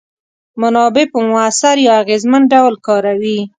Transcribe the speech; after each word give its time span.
منابع 0.61 1.05
په 1.11 1.19
موثر 1.29 1.75
یا 1.87 1.93
اغیزمن 2.03 2.41
ډول 2.53 2.75
کاروي. 2.85 3.39